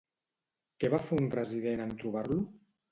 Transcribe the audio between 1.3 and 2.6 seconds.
resident en trobar-lo?